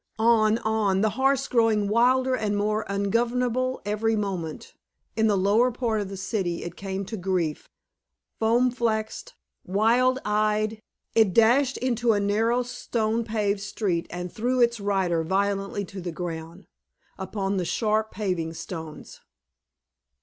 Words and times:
On, 0.17 0.57
on, 0.57 1.01
the 1.01 1.11
horse 1.11 1.47
growing 1.47 1.87
wilder 1.87 2.33
and 2.35 2.57
more 2.57 2.85
ungovernable 2.89 3.83
every 3.85 4.15
moment. 4.15 4.73
In 5.15 5.27
the 5.27 5.37
lower 5.37 5.69
part 5.69 6.01
of 6.01 6.09
the 6.09 6.17
city 6.17 6.63
it 6.63 6.75
came 6.75 7.05
to 7.05 7.15
grief. 7.15 7.69
Foam 8.39 8.71
flecked, 8.71 9.35
wild 9.63 10.17
eyed, 10.25 10.81
it 11.13 11.35
dashed 11.35 11.77
into 11.77 12.13
a 12.13 12.19
narrow, 12.19 12.63
stone 12.63 13.23
paved 13.23 13.59
street 13.61 14.07
and 14.09 14.31
threw 14.33 14.59
its 14.59 14.79
rider 14.79 15.23
violently 15.23 15.85
to 15.85 16.01
the 16.01 16.11
ground, 16.11 16.65
upon 17.19 17.57
the 17.57 17.63
sharp 17.65 18.09
paving 18.09 18.53
stones. 18.55 19.21